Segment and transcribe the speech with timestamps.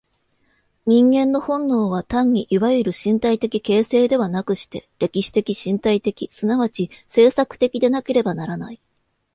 [0.87, 8.81] 人間の本能は単にいわゆる身体的形成ではなくして、歴史的身体的即ち制作的でなければならない。